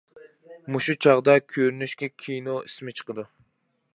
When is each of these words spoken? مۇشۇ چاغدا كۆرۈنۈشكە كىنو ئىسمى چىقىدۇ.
مۇشۇ 0.75 0.95
چاغدا 1.05 1.35
كۆرۈنۈشكە 1.55 2.11
كىنو 2.23 2.57
ئىسمى 2.65 2.97
چىقىدۇ. 3.01 3.29